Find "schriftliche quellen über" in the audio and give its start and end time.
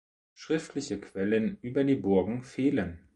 0.33-1.83